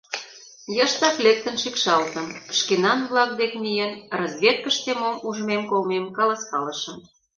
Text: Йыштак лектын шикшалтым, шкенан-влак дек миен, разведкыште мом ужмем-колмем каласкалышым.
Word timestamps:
Йыштак 0.75 1.15
лектын 1.25 1.55
шикшалтым, 1.63 2.27
шкенан-влак 2.57 3.31
дек 3.39 3.53
миен, 3.63 3.93
разведкыште 4.19 4.91
мом 5.01 5.15
ужмем-колмем 5.27 6.05
каласкалышым. 6.17 6.97